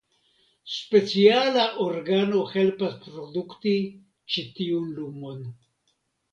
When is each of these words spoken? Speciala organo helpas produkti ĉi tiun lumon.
Speciala 0.75 1.65
organo 1.83 2.41
helpas 2.55 2.97
produkti 3.05 3.77
ĉi 4.33 4.49
tiun 4.59 4.93
lumon. 4.99 5.49